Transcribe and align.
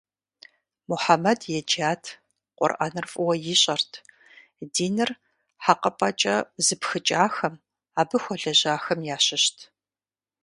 Мухьэмэд 0.87 1.41
еджат, 1.57 2.03
Къурӏэнр 2.57 3.05
фӏыуэ 3.11 3.35
ищӏэрт, 3.53 3.91
диныр 4.73 5.11
хьэкъыпӏэкӏэ 5.63 6.35
зыпхыкӏахэм, 6.65 7.55
абы 7.99 8.17
хуэлажьэхэм 8.23 8.99
ящыщт. 9.15 9.57